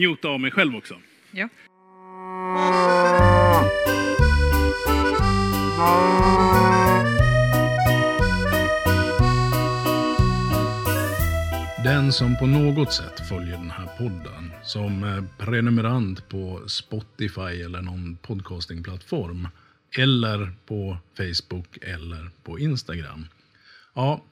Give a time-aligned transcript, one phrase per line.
[0.00, 0.94] muta av mig själv också.
[1.30, 1.48] Ja.
[11.84, 17.82] Den som på något sätt följer den här podden som eh, prenumerant på Spotify eller
[17.82, 19.48] någon podcastingplattform
[19.98, 23.26] eller på Facebook eller på Instagram.
[23.94, 24.24] Ja,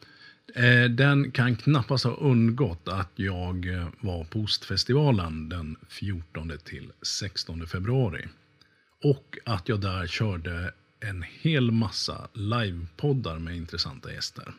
[0.54, 6.92] Eh, den kan knappast ha undgått att jag eh, var på Ostfestivalen den 14 till
[7.02, 8.28] 16 februari.
[9.04, 14.54] Och att jag där körde en hel massa livepoddar med intressanta gäster.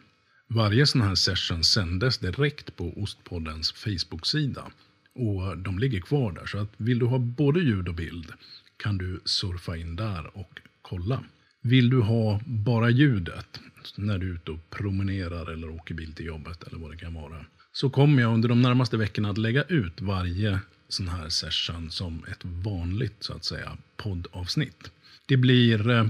[0.48, 4.72] Varje sån här session sändes direkt på Ostpoddens Facebook-sida.
[5.16, 8.34] Och de ligger kvar där, så att vill du ha både ljud och bild
[8.78, 11.24] kan du surfa in där och kolla.
[11.62, 13.60] Vill du ha bara ljudet
[13.96, 17.14] när du är ute och promenerar eller åker bil till jobbet eller vad det kan
[17.14, 17.46] vara.
[17.72, 22.26] Så kommer jag under de närmaste veckorna att lägga ut varje sån här session som
[22.32, 24.92] ett vanligt så att säga poddavsnitt.
[25.26, 26.06] Det blir eh,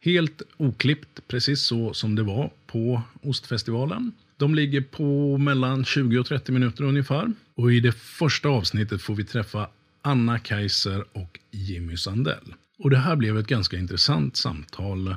[0.00, 4.12] helt oklippt, precis så som det var på Ostfestivalen.
[4.36, 7.32] De ligger på mellan 20 och 30 minuter ungefär.
[7.54, 9.68] Och i det första avsnittet får vi träffa
[10.02, 12.54] Anna Kaiser och Jimmy Sandell.
[12.78, 15.16] Och det här blev ett ganska intressant samtal.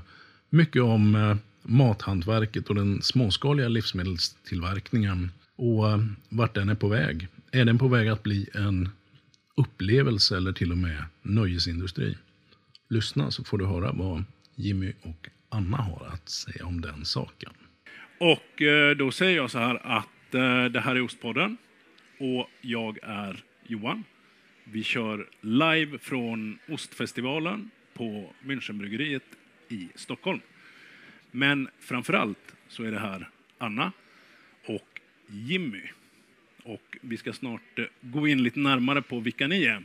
[0.49, 7.27] Mycket om eh, mathantverket och den småskaliga livsmedelstillverkningen och eh, vart den är på väg.
[7.51, 8.89] Är den på väg att bli en
[9.55, 12.17] upplevelse eller till och med nöjesindustri?
[12.89, 14.23] Lyssna så får du höra vad
[14.55, 17.51] Jimmy och Anna har att säga om den saken.
[18.19, 21.57] Och eh, då säger jag så här att eh, det här är Ostpodden
[22.19, 24.03] och jag är Johan.
[24.63, 29.23] Vi kör live från Ostfestivalen på Münchenbryggeriet
[29.69, 30.39] i Stockholm.
[31.31, 33.91] Men framför allt så är det här Anna
[34.65, 35.81] och Jimmy.
[36.63, 39.83] Och vi ska snart eh, gå in lite närmare på vilka ni är.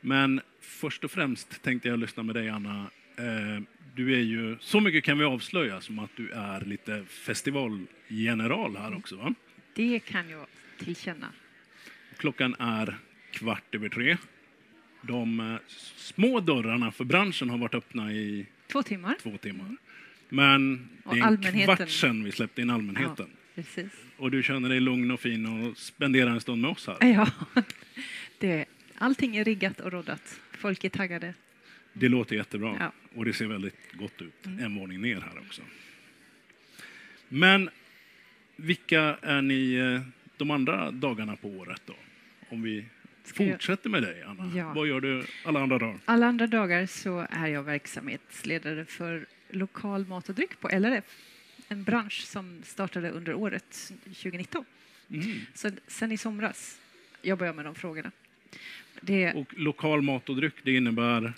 [0.00, 2.90] Men först och främst tänkte jag lyssna med dig Anna.
[3.16, 3.62] Eh,
[3.94, 8.94] du är ju, så mycket kan vi avslöja som att du är lite festivalgeneral här
[8.96, 9.34] också va?
[9.74, 10.46] Det kan jag
[10.78, 11.26] tillkänna.
[12.16, 12.98] Klockan är
[13.30, 14.16] kvart över tre.
[15.02, 15.56] De eh,
[15.96, 19.14] små dörrarna för branschen har varit öppna i Två timmar.
[19.22, 19.76] två timmar.
[20.34, 23.26] Men det är en kvart sedan vi släppte in allmänheten.
[23.54, 23.92] Precis.
[24.16, 26.96] Och du känner dig lugn och fin och spenderar en stund med oss här.
[27.00, 27.28] Ja,
[28.38, 28.64] det,
[28.98, 30.40] allting är riggat och roddat.
[30.52, 31.34] Folk är taggade.
[31.92, 32.76] Det låter jättebra.
[32.80, 32.92] Ja.
[33.14, 34.46] Och det ser väldigt gott ut.
[34.60, 35.62] En våning ner här också.
[37.28, 37.70] Men
[38.56, 40.00] vilka är ni eh,
[40.36, 41.94] de andra dagarna på året då?
[42.48, 42.84] Om vi
[43.24, 44.52] Ska fortsätter med dig, Anna.
[44.56, 44.72] Ja.
[44.72, 45.98] Vad gör du alla andra dagar?
[46.04, 51.04] Alla andra dagar så är jag verksamhetsledare för lokal mat och dryck på LRF.
[51.68, 54.64] En bransch som startade under året 2019.
[55.10, 55.40] Mm.
[55.54, 56.80] Så sen i somras
[57.22, 58.10] jobbar jag med de frågorna.
[59.00, 61.32] Det, Och lokal mat och dryck, det innebär?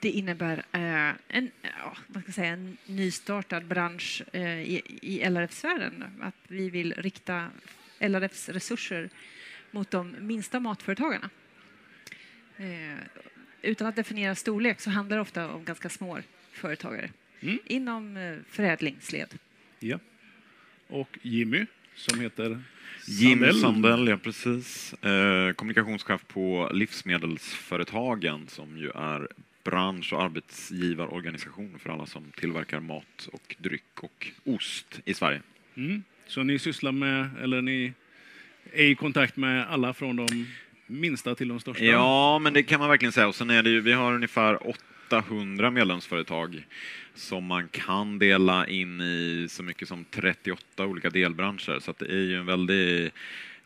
[0.00, 6.04] det innebär eh, en, ja, vad ska säga, en nystartad bransch eh, i, i LRF-sfären.
[6.20, 7.50] Att vi vill rikta
[7.98, 9.10] LRFs resurser
[9.70, 11.30] mot de minsta matföretagarna.
[12.56, 12.98] Eh,
[13.62, 16.18] utan att definiera storlek så handlar det ofta om ganska små
[16.52, 17.10] företagare
[17.44, 17.58] Mm.
[17.66, 19.34] inom eh, förädlingsled.
[19.80, 19.98] Ja.
[20.88, 22.62] Och Jimmy, som heter
[23.06, 23.60] Jim Sandell.
[23.60, 24.94] Sandell, ja precis.
[24.94, 29.28] Eh, kommunikationschef på Livsmedelsföretagen som ju är
[29.64, 35.42] bransch och arbetsgivarorganisation för alla som tillverkar mat och dryck och ost i Sverige.
[35.74, 36.02] Mm.
[36.26, 37.92] Så ni sysslar med, eller ni
[38.72, 40.46] är i kontakt med alla från de
[40.86, 41.84] minsta till de största?
[41.84, 43.28] Ja, men det kan man verkligen säga.
[43.28, 44.66] Och sen är det ju, vi har ungefär
[45.08, 46.66] 800 medlemsföretag
[47.14, 51.78] som man kan dela in i så mycket som 38 olika delbranscher.
[51.80, 53.10] Så det är ju en väldig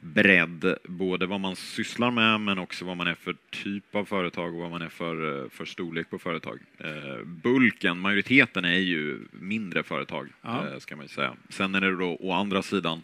[0.01, 4.55] bredd, både vad man sysslar med men också vad man är för typ av företag
[4.55, 6.59] och vad man är för, eh, för storlek på företag.
[6.79, 10.67] Eh, bulken, majoriteten är ju mindre företag, Ja.
[10.73, 11.35] eh, ska man ju säga.
[11.49, 13.03] Sen är det då å andra sidan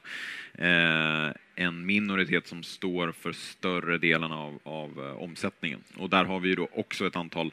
[0.55, 5.81] eh, en minoritet som står för större delen av, av eh, omsättningen.
[5.97, 7.53] Och där har vi ju då också ett antal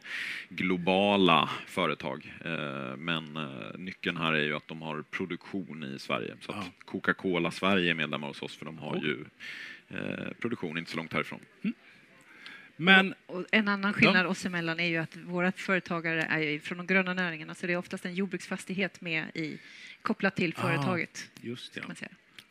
[0.50, 2.33] globala företag.
[2.45, 6.36] Eh, men eh, nyckeln här är ju att de har produktion i Sverige.
[6.42, 6.71] Så att Ja.
[6.86, 9.25] Coca-Cola Sverige är medlemmar hos oss för de har ju
[10.39, 11.39] produktion inte så långt härifrån.
[12.75, 16.88] Men Och en annan skillnad oss emellan är ju att våra företagare är från de
[16.88, 19.57] gröna näringarna så det är oftast en jordbruksfastighet med i,
[20.01, 21.31] kopplat till Ah, företaget.
[21.42, 21.83] just ja.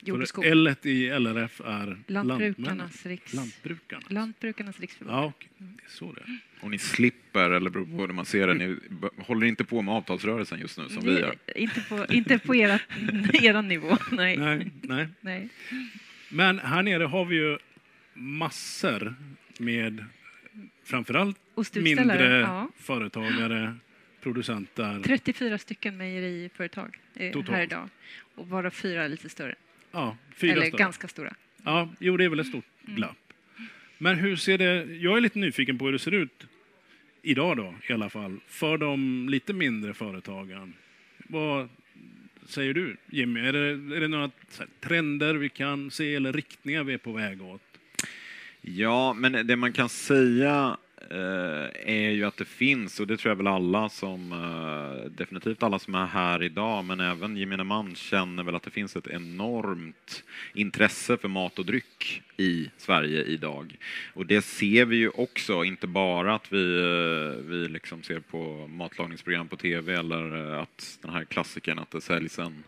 [0.02, 0.44] Jord och det- skog.
[0.46, 1.98] L i LRF är.
[2.06, 3.32] Lantbrukarnas, riks...
[3.34, 4.02] Lantbrukarna.
[4.08, 5.16] Lantbrukarnas riksförbund.
[5.16, 6.38] Ja, det är så det är.
[6.60, 8.76] Och ni slipper, eller beror på hur man ser det, ni
[9.18, 11.34] håller inte på med avtalsrörelsen just nu som vi gör.
[11.46, 12.78] Det- Inte på, inte på era,
[13.32, 14.36] era nivå, nej.
[14.36, 15.08] Nej, nej.
[15.20, 15.48] nej.
[16.28, 17.58] Men här nere har vi ju
[18.14, 19.14] massor
[19.58, 20.04] med
[20.84, 21.36] framförallt
[21.74, 22.68] mindre ja.
[22.78, 23.74] företagare,
[24.22, 25.00] producenter.
[25.04, 27.56] 34 stycken mejeriföretag är Totalt.
[27.56, 27.88] här idag.
[28.34, 29.54] Och varav fyra är lite större.
[29.92, 30.78] Ja, fyra Eller större.
[30.78, 31.34] ganska stora.
[31.64, 32.96] Ja, jo, det är väl ett stort Mm.
[32.96, 33.16] glapp.
[33.98, 34.84] Men hur ser det...
[34.84, 36.46] Jag är lite nyfiken på hur det ser ut
[37.22, 40.72] idag då, i alla fall, för de lite mindre företagen.
[41.18, 41.68] Vad
[42.46, 43.40] säger du, Jimmy?
[43.40, 47.12] Är det, är det några här, trender vi kan se eller riktningar vi är på
[47.12, 47.62] väg åt?
[48.60, 50.76] Ja, men det man kan säga
[51.10, 55.62] Eh, är ju att det finns, och det tror jag väl alla som, eh, definitivt
[55.62, 59.06] alla som är här idag, men även gemene man känner väl att det finns ett
[59.06, 60.24] enormt
[60.54, 63.76] intresse för mat och dryck i Sverige idag.
[64.14, 68.66] Och det ser vi ju också, inte bara att vi, eh, vi liksom ser på
[68.66, 72.64] matlagningsprogram på tv eller att den här klassikern att det säljs en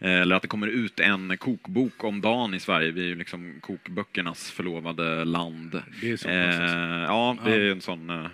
[0.00, 2.90] eller att det kommer ut en kokbok om dagen i Sverige.
[2.90, 5.82] Vi är ju liksom kokböckernas förlovade land.
[6.00, 6.76] Det är så pass, alltså.
[6.76, 8.10] Eh, ja, det är en sån...
[8.10, 8.26] eh,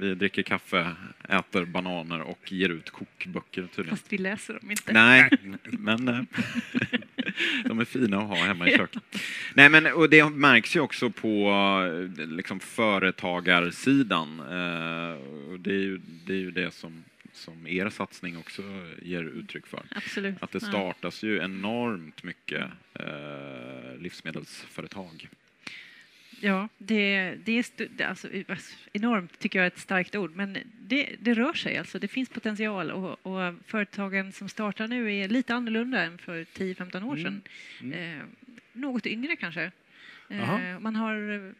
[0.00, 0.86] Vi dricker kaffe,
[1.28, 3.96] äter bananer och ger ut kokböcker tydligen.
[3.96, 4.92] Fast vi läser dem inte.
[4.92, 5.30] Nej,
[5.64, 6.20] men eh,
[7.64, 9.02] de är fina att ha hemma i köket.
[9.54, 11.50] Nej, men och det märks ju också på
[12.18, 14.40] eh, liksom, företagarsidan.
[14.40, 15.16] Eh,
[15.52, 17.04] och det, är ju, det är ju det som,
[17.36, 18.62] som er satsning också
[19.02, 19.82] ger uttryck för.
[19.90, 20.42] Absolut.
[20.42, 25.28] Att det startas ju enormt mycket eh, livsmedelsföretag.
[26.40, 28.28] Ja, det, det är det- alltså,
[28.92, 31.76] enormt, tycker jag är ett starkt ord, men det, det rör sig.
[31.78, 36.44] Alltså, det finns potential och, och företagen som startar nu är lite annorlunda än för
[36.44, 37.42] 10-15 år sedan.
[37.92, 38.22] Eh,
[38.72, 39.70] något yngre kanske.
[40.28, 41.54] Eh, man, har,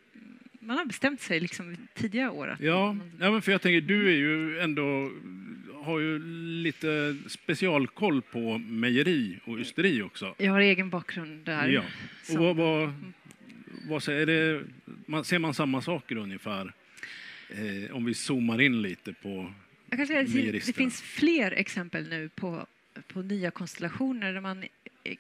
[0.67, 2.57] man har bestämt sig liksom tidiga år.
[2.61, 5.11] Ja, ja men för jag tänker, du är ju ändå
[5.75, 6.19] har ju
[6.63, 10.35] lite specialkoll på mejeri och ysteri också.
[10.39, 11.69] jag har egen bakgrund där.
[11.69, 11.81] Ja.
[12.21, 12.93] Och som- vad, vad,
[13.89, 14.63] vad säger det,
[15.07, 16.73] man, ser man samma saker ungefär?
[17.51, 19.53] Eh, om vi zoomar in lite på...
[19.91, 20.75] Jag kan säga att det, mejeristerna.
[20.77, 22.67] finns fler exempel nu på,
[23.13, 24.63] på nya konstellationer där man
[25.05, 25.15] eh,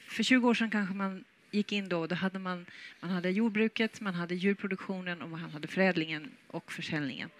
[0.00, 2.66] för 20 år sedan kanske man gick in då, då hade man,
[3.00, 7.30] man hade jordbruket, man hade djurproduktionen och man hade förädlingen och försäljningen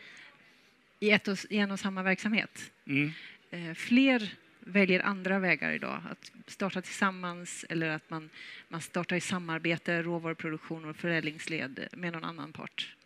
[1.00, 2.72] i, ett och, i en och samma verksamhet.
[2.86, 3.10] Mm.
[3.50, 8.30] Eh, fler väljer andra vägar idag, att starta tillsammans eller att man,
[8.68, 12.96] man startar i samarbete, råvaruproduktion och förädlingsled med någon annan part.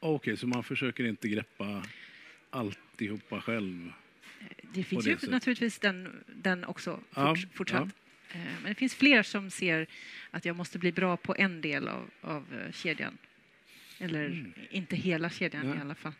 [0.00, 1.82] Okej, så man försöker inte greppa
[2.50, 3.92] alltihopa själv?
[4.62, 5.30] Det finns det ju sättet.
[5.30, 7.82] naturligtvis den, den också Ja, fort, fortsatt.
[7.82, 7.88] Eh,
[8.38, 9.86] Men det finns fler som ser
[10.30, 13.18] att jag måste bli bra på en del av, av eh, kedjan.
[13.98, 15.70] Eller inte hela kedjan Mm.
[15.70, 15.78] Nej.
[15.78, 16.12] i alla fall.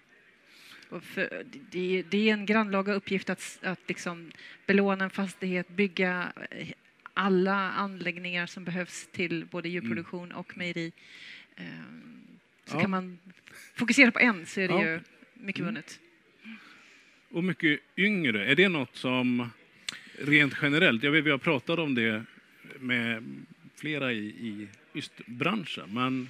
[1.02, 4.32] För, det, det är en grannlaga uppgift att, att liksom
[4.66, 6.68] belåna en fastighet, bygga eh,
[7.14, 10.92] alla anläggningar som behövs till både djurproduktion och mejeri.
[11.56, 11.64] Eh,
[12.64, 12.80] Så Ja.
[12.80, 13.18] kan man
[13.74, 14.84] fokusera på en så är det Ja.
[14.84, 15.00] ju
[15.34, 15.74] mycket Mm.
[15.74, 16.00] vunnet.
[17.30, 19.50] Och mycket yngre, är det något som
[20.18, 22.24] rent generellt, jag vet vi har pratat om det
[22.78, 23.22] med
[23.76, 26.28] flera i, i ystbranschen, men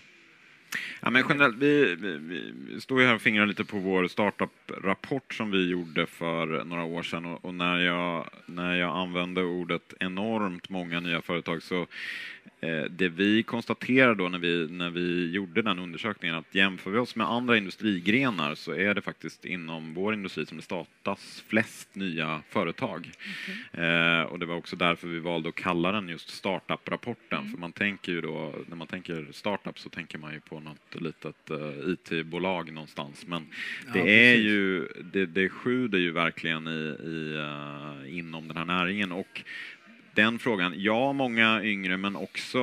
[1.01, 5.35] Ja, men generellt, vi, vi, vi står ju här och fingrar lite på vår startup-rapport
[5.35, 7.25] som vi gjorde för några år sedan.
[7.27, 11.87] Och, och när, jag, när jag använde ordet enormt många nya företag så
[12.91, 17.17] det vi konstaterade då när vi, när vi gjorde den undersökningen att jämför vi oss
[17.17, 22.43] med andra industrigrenar så är det faktiskt inom vår industri som det startas flest nya
[22.51, 23.11] företag.
[23.73, 27.51] Eh, och det var också därför vi valde att kalla den just startup-rapporten.
[27.51, 30.95] För man tänker ju då, när man tänker startup så tänker man ju på något
[31.03, 33.27] litet eh, IT-bolag någonstans.
[33.27, 33.47] Men
[33.93, 34.47] det Ja, är precis.
[34.47, 39.13] ju, det, det sjuder ju verkligen i, i, eh, inom den här näringen.
[39.13, 39.43] Och
[40.17, 42.61] den frågan, ja, många yngre men också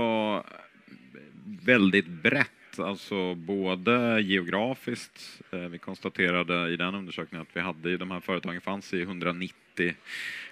[1.64, 5.42] väldigt brett, alltså både geografiskt.
[5.52, 9.02] Eh, vi konstaterade i den undersökningen att vi hade i de här företagen fanns i
[9.02, 9.96] 190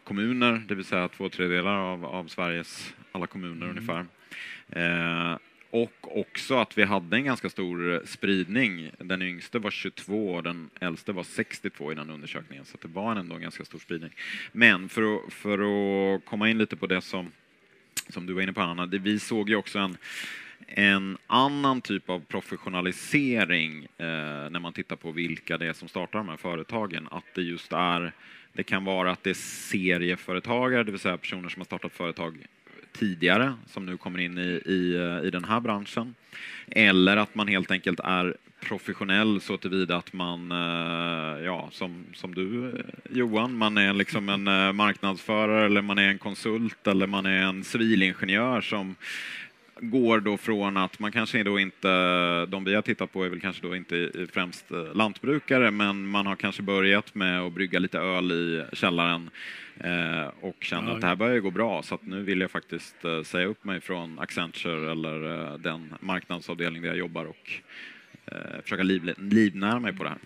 [0.03, 4.05] kommuner, det vill säga två tredjedelar av, av Sveriges alla kommuner ungefär.
[5.72, 8.92] Och också att vi hade en ganska stor eh, spridning.
[8.98, 13.16] Den yngste var 22 och den äldste var 62 i den undersökningen, så det var
[13.16, 14.12] ändå en ganska stor spridning.
[14.51, 17.32] Men för att, för att komma in lite på det som,
[18.10, 19.98] som du var inne på, Anna, det, vi såg ju också en,
[20.68, 24.06] en annan typ av professionalisering eh,
[24.50, 27.08] när man tittar på vilka det är som startar de här företagen.
[27.12, 28.13] Att det just är,
[28.54, 29.34] det kan vara att det är
[29.70, 32.46] serieföretagare, det vill säga personer som har startat företag
[32.94, 36.16] tidigare, som nu kommer in i, i, eh, i den här branschen.
[36.68, 42.36] Eller att man helt enkelt är professionell så tillvida att man, eh, ja, som, som
[42.36, 47.26] du eh, Johan, man är liksom en marknadsförare eller man är en konsult eller man
[47.26, 48.96] är en civilingenjör som
[49.80, 51.88] går då från att man kanske då inte,
[52.46, 56.25] de vi har tittat på är väl kanske då inte främst eh, lantbrukare, men man
[56.25, 59.30] har kanske börjat med att brygga lite öl i källaren
[59.80, 60.96] eh, och känner Ja.
[60.96, 63.63] att det här börjar gå bra, så att nu vill jag faktiskt eh, säga upp
[63.63, 67.51] mig från Accenture eller den marknadsavdelning där jag jobbar och
[68.63, 70.18] försöka liv, livnära mig på det här.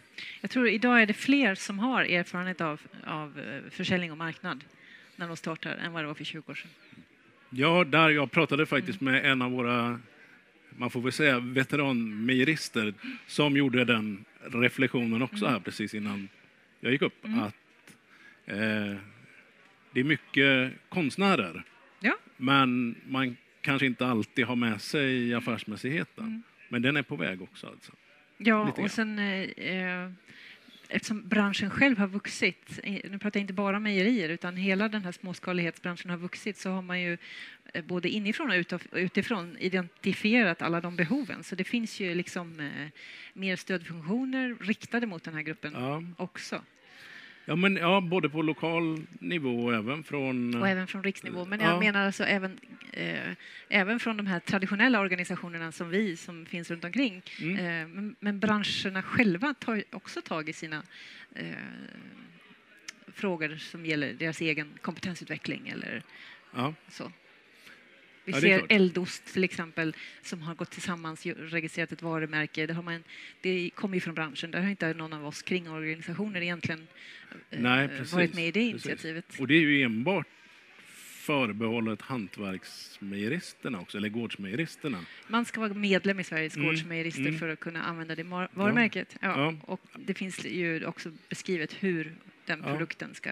[0.42, 4.64] Jag tror idag är det fler som har erfarenhet av, av försäljning och marknad
[5.16, 6.70] när de startar än vad det var för 20 år sedan.
[7.50, 10.00] Ja, där jag pratade faktiskt med en av våra,
[10.70, 12.94] man får väl säga veteranmejerister,
[13.28, 16.30] som gjorde den reflektionen också här precis innan
[16.80, 17.26] jag gick upp.
[17.26, 17.96] Att
[18.46, 18.96] eh,
[19.92, 21.64] det är mycket konstnärer,
[22.00, 26.44] Ja, men man kanske inte alltid har med sig affärsmässigheten.
[26.70, 27.68] Men den är på väg också.
[27.68, 27.92] Alltså.
[28.38, 30.12] ja och sen eh, eh,
[30.90, 35.12] eftersom branschen själv har vuxit, nu pratar jag inte bara mejerier, utan hela den här
[35.12, 37.18] småskalighetsbranschen har vuxit, så har man ju
[37.74, 41.44] eh, både inifrån och utifrån identifierat alla de behoven.
[41.44, 42.88] Så det finns ju liksom eh,
[43.34, 46.04] mer stödfunktioner riktade mot den här gruppen Ja.
[46.18, 46.62] också.
[47.48, 50.62] Ja, men, ja, både på lokal nivå och även från...
[50.62, 51.46] Och även från riksnivå.
[51.46, 51.80] Men jag Ja.
[51.80, 52.60] menar alltså även,
[52.94, 53.32] eh,
[53.70, 57.22] även från de här traditionella organisationerna som vi, som finns runt omkring.
[57.42, 57.56] Mm.
[57.58, 60.84] Eh, men, men branscherna själva tar också tag i sina
[61.36, 61.46] eh,
[63.08, 66.04] frågor som gäller deras egen kompetensutveckling eller
[66.56, 66.74] Ja.
[66.90, 67.12] så.
[68.26, 68.66] Vi Ja, ser.
[68.70, 72.66] Eldost till exempel som har gått tillsammans och registrerat ett varumärke.
[72.66, 73.04] Det, har man,
[73.42, 74.52] det kommer ju från branschen.
[74.52, 76.88] Där har inte någon av oss kringorganisationer egentligen
[77.50, 78.86] eh, Nej, precis, varit med i det precis.
[78.86, 79.40] initiativet.
[79.40, 80.28] Och det är ju enbart
[81.26, 85.06] förbehållet hantverksmejeristerna också, eller gårdsmejeristerna.
[85.28, 87.40] Man ska vara medlem i Sveriges Mm, gårdsmejerister mm.
[87.40, 89.18] för att kunna använda det varumärket.
[89.22, 89.28] Ja.
[89.28, 89.56] Ja.
[89.62, 92.16] Och det finns ju också beskrivet hur
[92.46, 92.72] den Ja.
[92.72, 93.32] produkten ska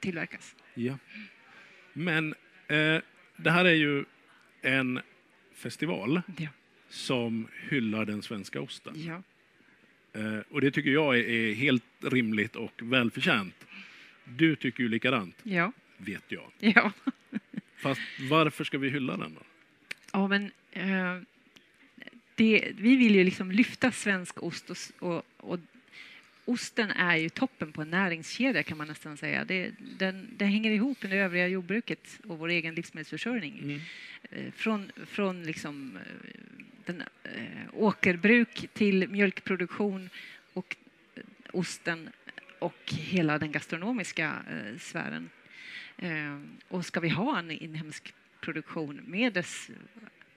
[0.00, 0.56] tillverkas.
[0.74, 0.98] Ja.
[1.92, 2.34] Men
[2.68, 3.00] eh,
[3.42, 4.04] det här är ju
[4.62, 5.00] en
[5.54, 6.48] festival Ja.
[6.88, 8.94] som hyllar den svenska osten.
[8.96, 9.22] Ja.
[10.20, 13.54] Eh, och det tycker jag är, är helt rimligt och välförtjänt.
[14.24, 15.72] Du tycker ju likadant, Ja.
[15.96, 16.50] vet jag.
[16.58, 16.92] ja.
[17.76, 19.40] Fast varför ska vi hylla den då?
[20.12, 21.20] Ja, men eh,
[22.34, 25.58] det, vi vill ju liksom lyfta svensk ost och, och, och
[26.44, 29.44] osten är ju toppen på en näringskedja kan man nästan säga.
[29.44, 33.58] Det, den, det hänger ihop med det övriga jordbruket och vår egen livsmedelsförsörjning.
[33.58, 33.80] Mm.
[34.30, 36.02] Eh, från, från liksom, eh,
[36.84, 40.10] den, eh, åkerbruk till mjölkproduktion
[40.52, 40.76] och
[41.52, 42.10] osten
[42.58, 45.30] och hela den gastronomiska eh, sfären.
[45.96, 49.70] Eh, och ska vi ha en inhemsk produktion med dess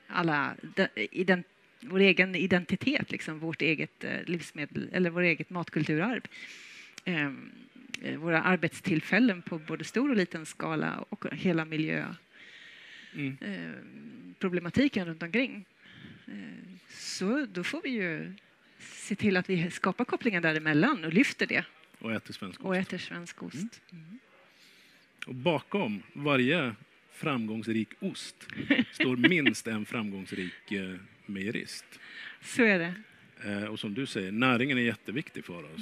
[0.08, 1.48] alla de, ident,
[1.89, 6.22] vår egen identitet, liksom, vårt eget eh, livsmedel eller vårt eget matkulturarv.
[7.06, 7.32] Eh,
[8.01, 12.13] eh, våra arbetstillfällen på både stor och liten skala och hela miljö
[13.15, 13.38] Mm.
[13.42, 13.72] eh,
[14.39, 15.65] problematiken runt omkring.
[16.27, 16.34] Eh,
[16.89, 18.34] så då får vi ju
[18.80, 21.65] se till att vi skapar kopplingen däremellan och lyfter det
[22.00, 22.80] Och äter svensk och ost.
[22.88, 23.82] äter svensk ost.
[23.92, 24.20] Mm.
[25.27, 26.75] Och bakom varje
[27.12, 28.36] framgångsrik ost
[28.92, 30.72] står minst en framgångsrik
[31.27, 31.86] mejerist.
[32.41, 32.94] Så är det.
[33.44, 35.82] Eh, och som du säger, näringen är jätteviktig för oss.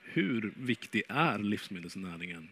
[0.00, 2.48] Hur viktig är livsmedelsnäringen?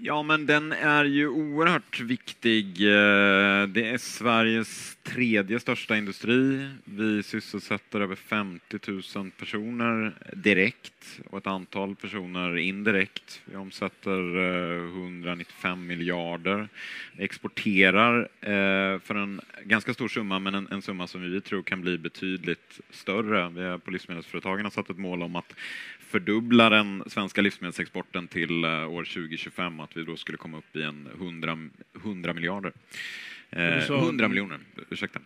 [0.00, 2.64] Ja, men den är ju oerhört viktig.
[2.82, 6.68] Eh, det är Sveriges tredje största industri.
[6.84, 8.78] Vi sysselsätter över 50
[9.16, 13.40] 000 personer direkt och ett antal personer indirekt.
[13.44, 16.68] Vi omsätter eh, 195 miljarder.
[17.12, 21.62] Vi exporterar eh, för en ganska stor summa, men en, en summa som vi tror
[21.62, 23.48] kan bli betydligt större.
[23.48, 25.54] Vi har på Livsmedelsföretagen har satt ett mål om att
[26.08, 30.76] fördubbla den svenska livsmedelsexporten till eh, år 2025 och att vi då skulle komma upp
[30.76, 31.58] i en 100,
[32.04, 32.72] 100 miljarder.
[33.50, 34.58] Eh, sa- 100 miljoner,
[34.90, 35.18] ursäkta.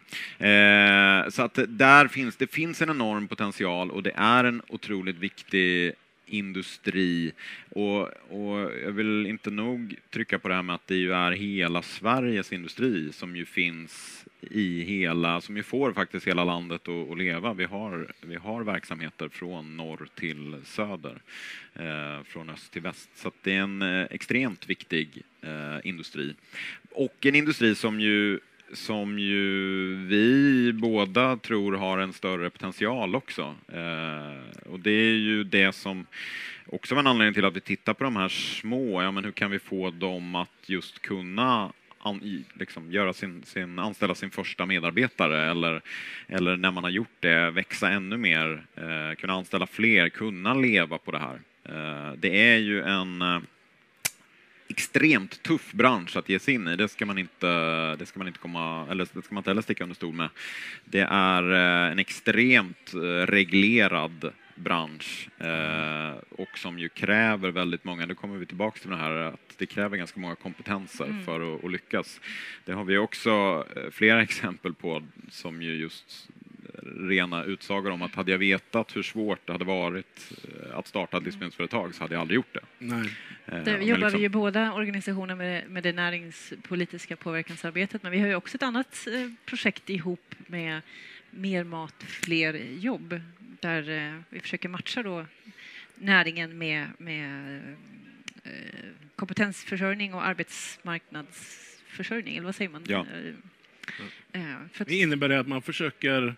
[0.46, 5.16] Eh, så att där finns, det finns en enorm potential och det är en otroligt
[5.18, 5.92] viktig
[6.32, 7.32] industri.
[7.68, 11.32] Och, och jag vill inte nog trycka på det här med att det ju är
[11.32, 17.10] hela Sveriges industri som ju finns i hela, som ju får faktiskt hela landet att,
[17.10, 17.52] att leva.
[17.54, 21.22] Vi har, vi har verksamheter från norr till söder,
[21.74, 23.10] eh, från öst till väst.
[23.14, 26.34] Så att det är en eh, extremt viktig eh, industri.
[26.90, 28.40] Och en industri som ju
[28.72, 33.54] som ju vi båda tror har en större potential också.
[33.72, 36.06] Eh, och det är ju det som
[36.66, 39.32] också var en anledning till att vi tittar på de här små, ja men hur
[39.32, 44.66] kan vi få dem att just kunna an, liksom, göra sin, sin, anställa sin första
[44.66, 45.82] medarbetare eller,
[46.28, 50.98] eller när man har gjort det växa ännu mer, eh, kunna anställa fler, kunna leva
[50.98, 51.40] på det här.
[51.64, 53.40] Eh, det är ju en eh,
[54.72, 56.76] extremt tuff bransch att ge sig in i.
[56.76, 57.46] Det ska man inte,
[57.96, 60.28] det ska man inte komma, eller det ska man inte heller sticka under stol med.
[60.84, 68.06] Det är eh, en extremt eh, reglerad bransch eh, och som ju kräver väldigt många,
[68.06, 71.24] nu kommer vi tillbaka till det här att det kräver ganska många kompetenser Mm.
[71.24, 72.20] för att, att lyckas.
[72.64, 76.28] Det har vi också flera exempel på som ju just
[77.08, 81.16] rena utsagor om att hade jag vetat hur svårt det hade varit eh, att starta
[81.16, 82.60] ett livsmedelsföretag så hade jag aldrig gjort det.
[82.78, 83.10] Nej.
[83.46, 88.12] Eh, Där men jobbar liksom- vi ju båda organisationer med, med det näringspolitiska påverkansarbetet men
[88.12, 90.80] vi har ju också ett annat eh, projekt ihop med
[91.34, 93.20] Mer mat, fler jobb
[93.60, 95.26] där vi försöker matcha då
[95.94, 97.60] näringen med, med
[99.16, 102.84] kompetensförsörjning och arbetsmarknadsförsörjning, eller vad säger man?
[102.88, 103.06] Ja.
[104.86, 106.36] Det innebär det att man försöker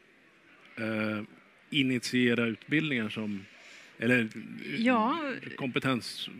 [0.76, 1.22] eh,
[1.70, 3.44] initiera utbildningar som
[3.98, 4.28] eller
[4.78, 5.18] Ja.
[5.56, 6.30] kompetenshöjande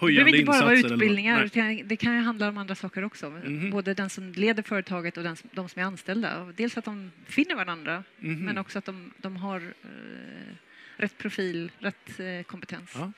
[0.00, 0.38] det behöver insatser.
[0.38, 3.30] inte bara vara eller utbildningar, utan det kan ju handla om andra saker också.
[3.30, 3.70] Mhm.
[3.70, 6.52] Både den som leder företaget och den de som är anställda.
[6.56, 8.44] Dels att de finner varandra, Mhm.
[8.44, 10.54] men också att de, de har eh,
[10.96, 12.92] rätt profil, rätt eh, kompetens.
[12.94, 13.12] Ja.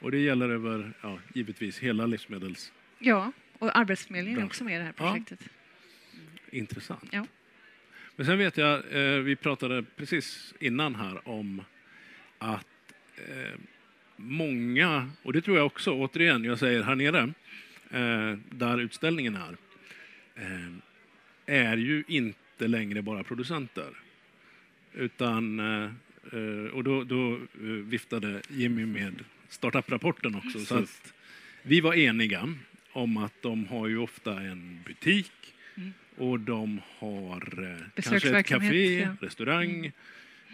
[0.00, 2.72] Och det gäller över, ja, givetvis hela livsmedels...
[2.98, 5.04] Ja, och Arbetsförmedlingen är också med i det här Ja.
[5.12, 5.48] projektet.
[6.50, 7.04] Intressant.
[7.10, 7.26] Ja.
[8.16, 11.64] Men sen vet jag, eh, vi pratade precis innan här om
[12.38, 12.66] att
[13.16, 13.58] eh,
[14.16, 17.32] många, och det tror jag också, återigen, jag säger här nere,
[17.90, 19.56] eh, där utställningen är,
[20.34, 20.72] eh,
[21.46, 23.90] är ju inte längre bara producenter.
[24.94, 25.90] Utan, eh,
[26.32, 30.58] eh, och då, då viftade Jimmy med startup-rapporten också.
[30.58, 31.12] Så att
[31.62, 32.54] vi var eniga
[32.92, 35.32] om att de har ju ofta en butik.
[36.16, 37.64] Och de har
[37.94, 39.04] eh, kanske ett café, ja.
[39.04, 39.16] Mm.
[39.20, 39.92] restaurang.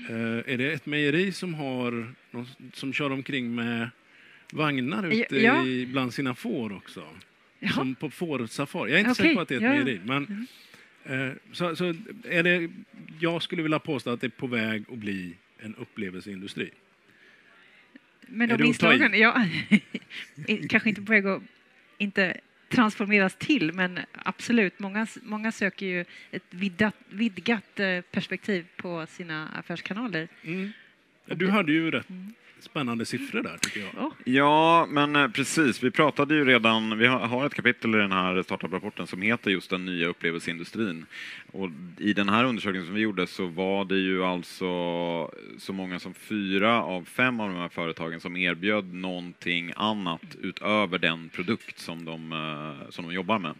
[0.08, 2.14] Eh, är det ett mejeri som har
[2.72, 3.90] som kör omkring med
[4.52, 5.66] vagnar ute Ja.
[5.66, 7.06] i, bland sina får också?
[7.58, 7.72] Jaha.
[7.72, 8.90] Som på fårsafari.
[8.90, 10.00] Jag är inte Okej, säker på att det är ett ja, mejeri.
[10.04, 10.46] Men,
[11.04, 12.70] eh, så, så är det,
[13.20, 16.70] jag skulle vilja påstå att det är på väg att bli en upplevelseindustri.
[18.20, 19.46] Men Är de inslagen, ja,
[20.68, 21.42] kanske inte på väg att
[21.98, 29.06] inte transformeras till, men absolut, många, många söker ju ett vidgat, vidgat eh, perspektiv på
[29.06, 30.28] sina affärskanaler.
[30.42, 30.72] Mm.
[31.26, 32.34] Du hade ju rätt Mm.
[32.60, 34.12] Spännande siffror där tycker jag.
[34.24, 35.82] Ja, men eh, precis.
[35.82, 39.70] Vi pratade ju redan, vi har- ett kapitel i den här startup-rapporten som heter just
[39.70, 41.06] den nya upplevelseindustrin.
[41.52, 41.68] Och
[41.98, 44.66] i den här undersökningen som vi gjorde så var det ju alltså
[45.58, 50.98] så många som fyra av fem av de här företagen som erbjöd någonting annat utöver
[50.98, 53.54] den produkt som de, eh, som de jobbar med.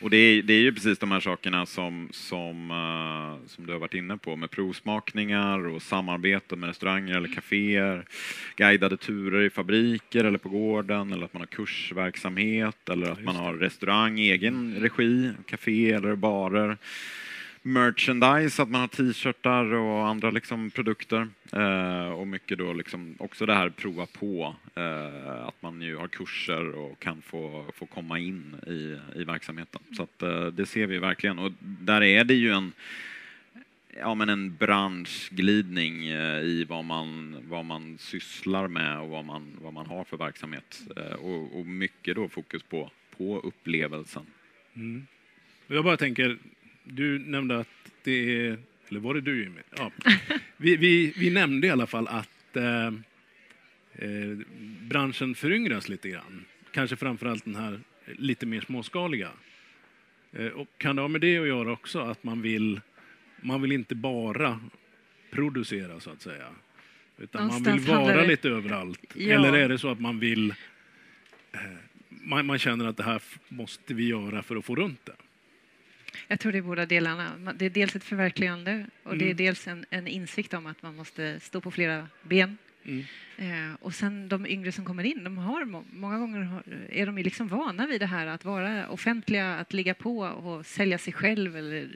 [0.00, 3.72] Och det är, det är ju precis de här sakerna som, som, eh, som du
[3.72, 8.04] har varit inne på med provsmakningar och samarbete med restauranger eller kaféer,
[8.56, 13.36] guidade turer i fabriker eller på gården eller att man har kursverksamhet eller att man
[13.36, 16.78] har restaurang i egen regi, café eller barer.
[17.62, 21.28] Merchandise, att man har t-shirtar och andra liksom produkter.
[21.52, 26.08] Eh, och mycket då liksom också det här prova på, eh, att man ju har
[26.08, 29.80] kurser och kan få, få komma in i, i verksamheten.
[29.96, 31.38] Så att, eh, det ser vi verkligen.
[31.38, 32.72] Och där är det ju en,
[34.00, 39.58] ja, men en branschglidning eh, i vad man, vad man sysslar med och vad man,
[39.62, 40.82] vad man har för verksamhet.
[40.96, 44.26] Eh, och, och mycket då fokus på, på upplevelsen.
[44.74, 45.06] Mm.
[45.66, 46.38] Jag bara tänker,
[46.84, 47.68] du nämnde att
[48.04, 48.58] det är,
[48.88, 49.60] eller var det du Jimmy?
[49.76, 49.92] Ja.
[50.56, 52.86] Vi, vi, vi nämnde i alla fall att eh,
[53.92, 54.38] eh,
[54.80, 56.44] branschen föryngras lite grann.
[56.70, 59.30] Kanske framförallt den här lite mer småskaliga.
[60.32, 62.80] Eh, och kan det ha med det att göra också, att man vill,
[63.40, 64.60] man vill inte bara
[65.30, 66.46] producera så att säga?
[67.18, 69.00] Utan man vill Någonstans vara det- lite överallt.
[69.14, 69.34] Ja.
[69.34, 70.50] Eller är det så att man vill
[71.52, 71.60] eh,
[72.08, 75.12] man, man känner att det här måste vi göra för att få runt det.
[76.28, 77.52] jag tror det är båda delarna.
[77.56, 79.36] Det är dels ett förverkligande och det är Mm.
[79.36, 82.58] dels en, en insikt om att man måste stå på flera ben.
[82.84, 83.04] Mm.
[83.36, 87.06] Eh, och sen de yngre som kommer in, de har, må- många gånger har, är
[87.06, 91.12] de liksom vana vid det här att vara offentliga, att ligga på och sälja sig
[91.12, 91.56] själv.
[91.56, 91.88] Eller,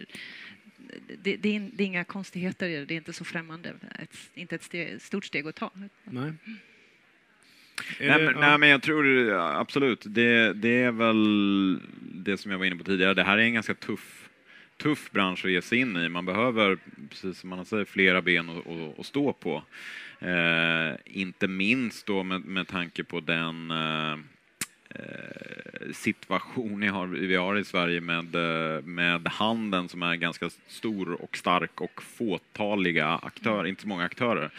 [1.23, 3.75] det, det, är, det är inga konstigheter, i det, det är inte så främmande.
[3.99, 5.71] Ett, inte ett steg, stort steg att ta.
[6.05, 6.33] Nej.
[8.01, 8.41] Nej men, ja.
[8.41, 12.85] nej, men jag tror absolut, det, det är väl det som jag var inne på
[12.85, 13.15] tidigare.
[13.15, 14.29] Det här är en ganska tuff,
[14.77, 16.09] tuff bransch att ge sig in i.
[16.09, 16.79] Man behöver,
[17.11, 19.63] precis som man säger, flera ben att, att, att stå på.
[20.19, 24.17] Eh, inte minst då med, med tanke på den, eh,
[25.93, 31.23] situation vi har, vi har i Sverige med, eh, med handeln som är ganska stor
[31.23, 34.51] och stark och fåtaliga aktörer, inte så många aktörer.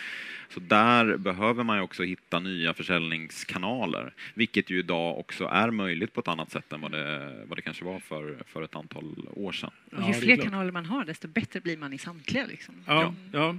[0.49, 6.13] Så där behöver man ju också hitta nya försäljningskanaler, vilket ju idag också är möjligt
[6.13, 9.27] på ett annat sätt än vad det, vad det kanske var för, för ett antal
[9.33, 9.71] år sedan.
[9.91, 12.45] Och ju fler kanaler man har, desto bättre blir man i samtliga.
[12.45, 12.75] Liksom.
[12.87, 13.55] Ja, ja.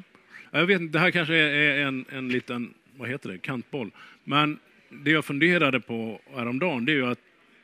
[0.51, 3.91] Jag vet inte, det här kanske är en, en liten, vad heter det, kantboll.
[4.25, 4.59] Men
[5.03, 7.21] det jag funderade på häromdagen, det är ju att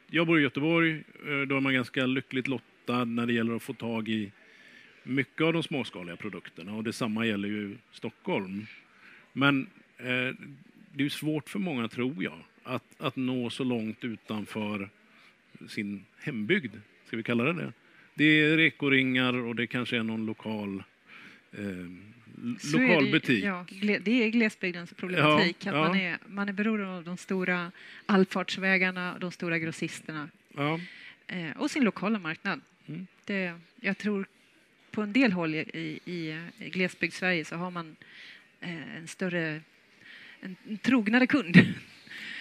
[0.06, 0.92] jag bor i Göteborg,
[1.26, 4.32] eh, då är man ganska lyckligt lottad när det gäller att få tag i
[5.02, 8.66] mycket av de småskaliga produkterna och detsamma gäller ju Stockholm.
[9.32, 9.66] Men
[9.98, 10.34] eh,
[10.92, 14.88] det är ju svårt för många, tror jag, att, att nå så långt utanför
[15.68, 16.74] sin hembygd,
[17.06, 17.72] ska vi kalla det det?
[18.14, 20.82] Det är rekoringar och det kanske är någon lokal
[21.52, 21.86] eh,
[22.72, 23.44] lokal det, butik.
[23.44, 25.56] Ja, det är glesbygdens problematik.
[25.64, 25.76] Ja, att.
[25.76, 27.72] Man, är, man är beroende av de stora
[28.06, 30.28] allfartsvägarna, de stora grossisterna
[31.26, 32.60] eh, och sin lokala marknad.
[32.86, 33.06] Mm.
[33.24, 34.26] Det, jag tror
[34.90, 35.58] på en del håll i,
[36.04, 37.96] i, i glesbygdssverige så har man
[38.60, 39.60] eh, en större,
[40.40, 41.56] en, en trognare kund.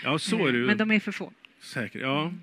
[0.04, 1.34] ja så är det ju Men de är för få.
[1.60, 2.02] säkert.
[2.02, 2.34] Ja.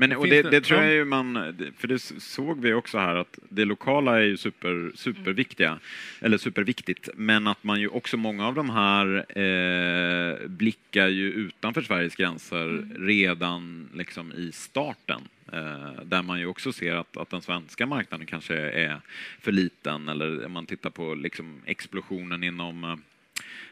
[0.00, 0.86] Men, Och det, det- tror ja.
[0.86, 4.92] jag ju man, för det såg vi också här att det lokala är ju super,
[4.94, 5.78] superviktiga,
[6.20, 11.82] eller superviktigt, men att man ju också, många av de här eh, blickar ju utanför
[11.82, 15.20] Sveriges gränser redan liksom i starten.
[15.52, 19.00] Eh, där man ju också ser att, att den svenska marknaden kanske är
[19.40, 23.02] för liten, eller om man tittar på liksom explosionen inom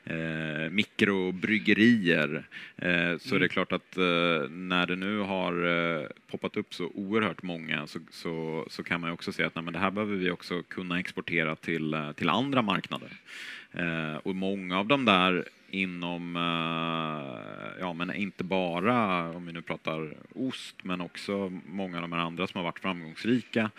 [0.04, 2.44] eh, mikrobryggerier
[2.76, 5.56] eh, så är det klart att eh, när det nu har
[6.30, 9.64] poppat upp så oerhört många så, så, så kan man ju också se att nej,
[9.72, 13.10] det här behöver vi också kunna exportera till, till andra marknader.
[14.22, 16.36] Och många av dem där inom,
[17.80, 22.20] ja men inte bara om vi nu pratar ost, men också många av de här
[22.20, 23.70] andra som har varit framgångsrika,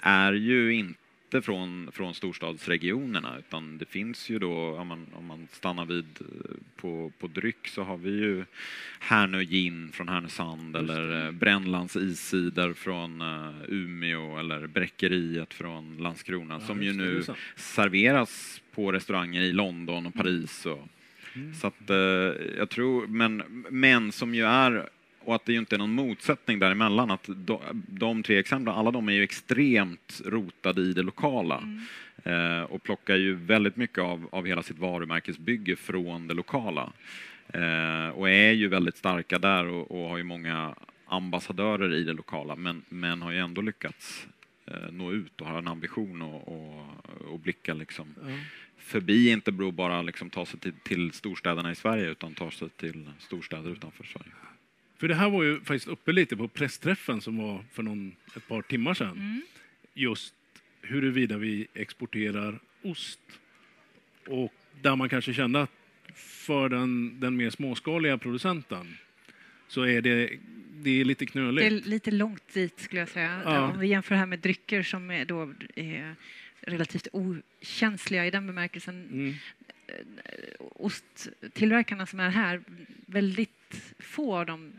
[0.00, 0.99] är ju inte
[1.40, 6.26] från, från storstadsregionerna utan det finns ju då, om man, om man stannar vid eh,
[6.76, 8.44] på, på dryck så har vi ju
[8.98, 16.54] Härnö gin från Härnösand eller eh, Brännlands iscider från eh, Umeå eller Bräckeriet från Landskrona
[16.60, 17.22] Ja, som ju nu
[17.56, 20.66] serveras på restauranger i London och Paris.
[20.66, 20.88] Och,
[21.34, 21.54] Mm.
[21.54, 21.90] Så att
[22.56, 24.88] jag tror, men, men som ju är,
[25.24, 29.08] och att det inte är någon motsättning däremellan, att de, de tre exemplen, alla de
[29.08, 31.62] är ju extremt rotade i det lokala.
[32.24, 36.92] Eh, och plockar ju väldigt mycket av, av hela sitt varumärkesbygge från det lokala.
[37.48, 40.74] Eh, och är ju väldigt starka där och, och har ju många
[41.06, 44.26] ambassadörer i det lokala, men, men har ju ändå lyckats
[44.66, 46.86] eh, nå ut och har en ambition och, och,
[47.32, 48.32] och blicka liksom Ja.
[48.76, 53.10] förbi, inte bara liksom ta sig till, till storstäderna i Sverige utan ta sig till
[53.18, 54.32] storstäder utanför Sverige.
[55.00, 58.48] För det här var ju faktiskt uppe lite på pressträffen som var för någon, ett
[58.48, 59.10] par timmar sedan.
[59.10, 59.42] Mm.
[59.94, 60.34] Just
[60.82, 63.20] huruvida vi exporterar ost.
[64.26, 65.70] Och där man kanske kände att
[66.14, 68.96] för den, den mer småskaliga producenten
[69.68, 70.30] så är det,
[70.72, 71.86] det är lite Det är knöligt.
[71.86, 73.42] lite långt dit skulle jag säga.
[73.44, 73.72] Ja.
[73.72, 76.14] Om vi jämför det här med drycker som är då är
[76.60, 79.08] relativt okänsliga i den bemärkelsen.
[79.12, 79.34] Mm.
[80.58, 82.62] Osttillverkarna som är här,
[83.06, 83.59] väldigt
[83.98, 84.72] få av dem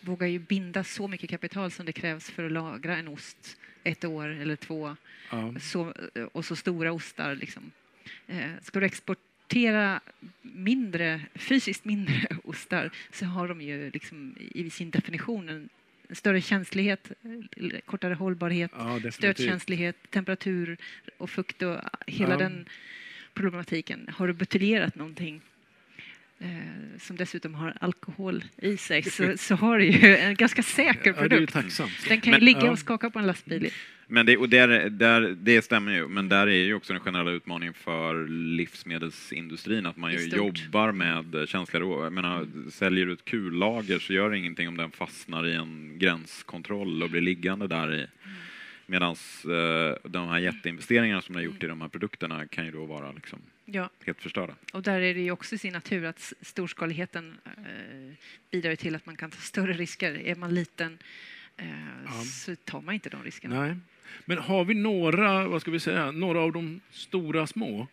[0.00, 4.04] vågar ju binda så mycket kapital som det krävs för att lagra en ost ett
[4.04, 4.96] år eller två.
[5.30, 5.54] Ja.
[5.60, 5.94] Så,
[6.32, 7.34] och så stora ostar.
[7.34, 7.70] Liksom.
[8.26, 10.00] Eh, ska du exportera
[10.42, 15.68] mindre, fysiskt mindre ostar så har de ju liksom i sin definition en
[16.12, 17.12] större känslighet,
[17.56, 20.76] eh, kortare hållbarhet, Ja, stötkänslighet, temperatur
[21.18, 22.38] och fukt och hela Ja.
[22.38, 22.68] den
[23.34, 24.08] problematiken.
[24.16, 25.40] Har du buteljerat någonting
[26.40, 30.92] eh, som dessutom har alkohol i sig så, så har du ju en ganska säker
[31.04, 31.52] Ja, det är ju produkt.
[31.52, 31.92] tacksamt.
[32.08, 32.70] Den kan ju ligga ja.
[32.70, 33.70] och skaka på en lastbil.
[34.12, 37.30] Men det, och där, där, det stämmer ju, men där är ju också den generella
[37.30, 42.04] utmaningen för livsmedelsindustrin att man ju jobbar med känsliga råvaror.
[42.04, 45.98] Jag menar, säljer du ett kullager så gör det ingenting om den fastnar i en
[45.98, 48.06] gränskontroll och blir liggande där i.
[48.86, 49.10] Medan
[49.44, 52.84] eh, de här jätteinvesteringarna som de har gjort i de här produkterna kan ju då
[52.84, 53.38] vara liksom
[53.72, 53.90] Ja.
[54.06, 54.54] helt förstörda.
[54.72, 58.14] Och där är det ju också i sin natur att storskaligheten eh,
[58.50, 60.14] bidrar till att man kan ta större risker.
[60.14, 60.98] Är man liten
[61.56, 61.66] eh,
[62.04, 62.22] Ja.
[62.24, 63.60] så tar man inte de riskerna.
[63.66, 63.76] Nej.
[64.24, 67.86] Men har vi några, vad ska vi säga, några av de stora små,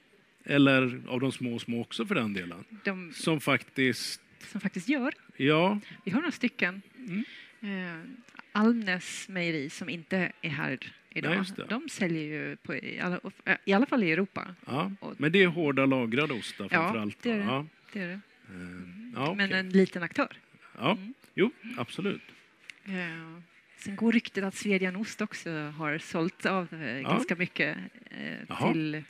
[0.43, 5.13] eller av de små små också för den delen, De som faktiskt, som faktiskt gör.
[5.37, 6.81] ja, Vi har några stycken.
[6.97, 7.23] Mm.
[7.61, 8.03] Eh,
[8.57, 10.77] Almnäs mejeri som inte är här
[11.09, 11.45] idag.
[11.57, 13.19] Ja, de säljer ju på, i, alla,
[13.65, 14.55] i alla fall i Europa.
[14.65, 14.91] ja.
[15.17, 17.17] Men det är hårda lagrade ostar Ja, framför allt.
[17.23, 17.43] det är det.
[17.43, 17.65] Ja.
[17.93, 18.13] Det är det.
[18.13, 18.19] Eh,
[19.15, 19.59] ja, Men okej.
[19.59, 20.37] en liten aktör.
[20.77, 20.97] Ja,
[21.35, 22.21] jo, absolut.
[22.85, 22.93] Eh,
[23.77, 27.77] Sen går ryktet att Svedjanost också har sålt av eh, ganska mycket
[28.11, 29.03] eh, till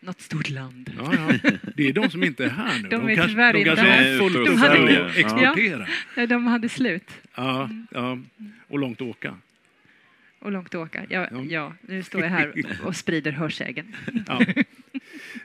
[0.00, 0.92] något stort land.
[0.98, 1.50] Ja, ja.
[1.76, 2.88] Det är de som inte är här nu.
[2.88, 4.12] De är kanske, tyvärr de inte kanske här.
[4.12, 5.06] har fullt De upp hade- med Ja.
[5.06, 5.86] att exportera.
[6.16, 8.18] Eh, De hade slut Ja, ja,
[8.68, 9.34] och långt att åka.
[10.38, 11.06] och långt att åka.
[11.08, 11.42] Ja, Ja.
[11.42, 12.52] ja, nu står jag här
[12.84, 13.96] och sprider hörsägen.
[14.26, 14.40] Ja.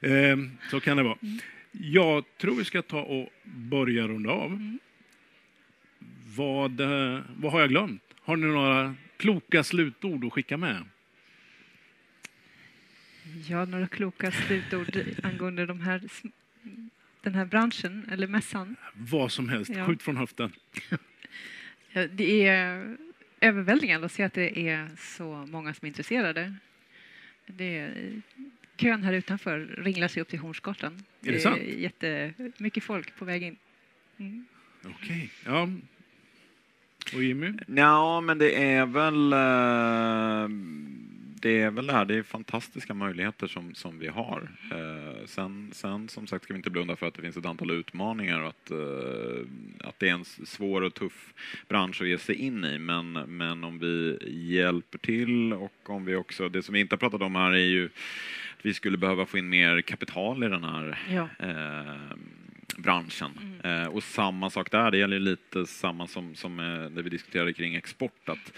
[0.02, 1.18] Ehm, så kan det vara.
[1.72, 4.78] Jag tror vi ska ta och börja runda av.
[6.36, 8.02] Vad, eh, vad har jag glömt?
[8.22, 10.84] Har ni några kloka slutord att skicka med?
[13.48, 16.02] Ja, några kloka slutord angående de här,
[17.22, 18.76] den här branschen, eller mässan.
[18.94, 19.72] Vad som helst.
[19.76, 19.86] Ja.
[19.86, 20.52] Skjut från höften.
[21.92, 22.98] Ja, Det är
[23.40, 26.56] överväldigande att se att det är så många som är intresserade.
[27.46, 28.22] Det är,
[28.76, 31.04] kön här utanför ringlar sig upp till Hornsgatan.
[31.22, 31.58] Är det sant?
[31.58, 33.58] är jättemycket folk på väg in.
[34.18, 34.46] Mm.
[34.86, 35.30] Okej.
[35.46, 35.70] Ja.
[37.14, 37.54] Och Jimmy?
[37.68, 40.50] Ja, men det är väl eh,
[41.46, 44.50] det är väl det här, det är fantastiska möjligheter som, som vi har.
[44.72, 47.72] Eh, sen, sen som sagt ska vi inte blunda för att det finns ett antal
[47.72, 51.34] utmaningar och att, eh, att det är en svår och tuff
[51.68, 52.78] bransch att ge sig in i.
[52.80, 54.18] Men, men om vi
[54.56, 57.58] hjälper till och om vi också, det som vi inte har pratat om här är
[57.58, 61.30] ju att vi skulle behöva få in mer kapital i den här Ja.
[61.40, 62.18] eh,
[62.78, 63.62] branschen.
[63.64, 67.54] Eh, och samma sak där, det gäller lite samma som, som eh, det vi diskuterade
[67.54, 68.30] kring export.
[68.30, 68.54] Att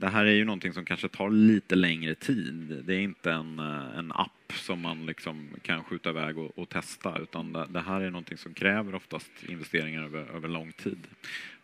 [0.00, 2.82] det här är ju någonting som kanske tar lite längre tid.
[2.84, 6.68] Det är inte en, eh, en app som man liksom kan skjuta iväg och, och
[6.68, 10.98] testa utan det, det här är någonting som kräver oftast investeringar över, över lång tid.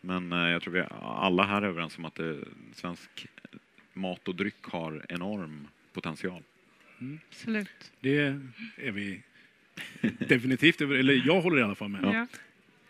[0.01, 2.39] Men eh, jag tror vi alla här är överens om att det,
[2.73, 3.27] svensk
[3.93, 6.43] mat och dryck har enorm potential.
[7.29, 7.91] Absolut.
[7.99, 8.17] Det
[8.75, 9.21] är vi
[10.19, 12.03] definitivt över, eller jag håller i alla fall med.
[12.03, 12.27] Ja.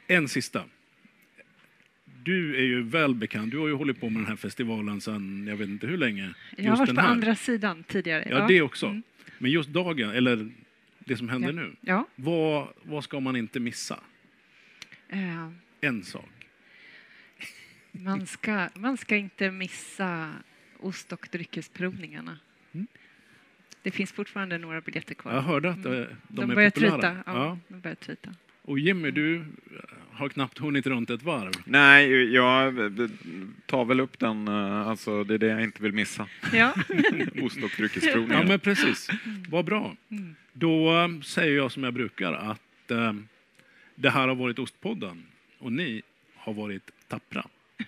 [0.08, 0.64] En sista.
[2.28, 5.48] Du är ju väl bekant, du har ju hållit på med den här festivalen sedan
[5.48, 6.34] jag vet inte hur länge.
[6.58, 7.08] Jag har varit på här.
[7.10, 8.28] andra sidan tidigare.
[8.30, 8.86] Ja, det också.
[8.86, 9.04] Mm.
[9.38, 10.50] Men just dagen, eller
[11.00, 11.54] det som händer Ja.
[11.56, 11.76] nu.
[11.82, 12.08] Ja.
[12.16, 14.00] Vad, vad ska man inte missa?
[15.10, 15.50] Eh,
[15.82, 16.30] En sak.
[17.92, 20.34] Man ska, man ska inte missa
[20.80, 22.40] ost och dryckesprovningarna.
[22.74, 22.88] Mm.
[23.82, 25.34] Det finns fortfarande några biljetter kvar.
[25.34, 26.08] Jag hörde att eh, Mm.
[26.28, 26.92] de, de är börjar populära.
[26.92, 27.18] tryta.
[27.26, 27.60] Ja, Ja.
[27.68, 28.36] De börjar tryta.
[28.68, 29.46] Och Jimmy, du
[30.12, 31.52] har knappt hunnit runt ett varv.
[31.66, 32.74] Nej, jag
[33.66, 36.28] tar väl upp den, eh, alltså det är det jag inte vill missa.
[36.54, 36.74] Ja.
[37.42, 38.48] Ost och Ja, dryckesprovningen.
[38.48, 39.10] men precis.
[39.50, 39.96] Vad bra.
[40.10, 40.36] Mm.
[40.54, 43.14] Då eh, säger jag som jag brukar att eh,
[43.96, 45.24] det här har varit Ostpodden
[45.60, 46.02] och ni
[46.36, 47.48] har varit tappra.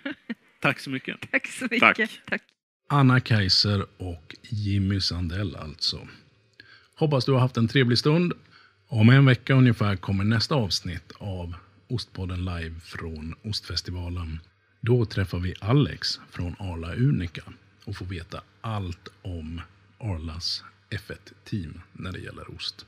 [0.59, 1.31] Tack så mycket.
[1.31, 1.79] Tack så mycket.
[1.79, 2.21] Tack.
[2.25, 2.41] Tack.
[2.87, 6.07] Anna Kaiser och Jimmy Sandell alltså.
[6.95, 8.33] Hoppas du har haft en trevlig stund.
[8.91, 11.55] Om en vecka ungefär kommer nästa avsnitt av
[11.89, 14.39] Ostpodden live från Ostfestivalen.
[14.81, 17.43] Då träffar vi Alex från Arla Unica
[17.85, 19.61] och får veta allt om
[19.99, 22.85] Arlas F1-team när det gäller ost.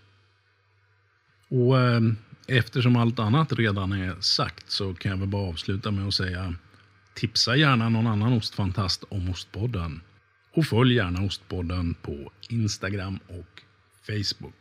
[1.49, 2.01] Och eh,
[2.47, 6.55] eftersom allt annat redan är sagt så kan jag väl bara avsluta med att säga
[7.13, 10.01] Tipsa gärna någon annan ostfantast om Ostpodden.
[10.53, 13.61] Och följ gärna Ostpodden på Instagram och
[14.07, 14.60] Facebook.